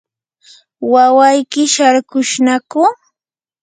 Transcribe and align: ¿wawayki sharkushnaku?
¿wawayki 0.93 1.63
sharkushnaku? 1.73 2.83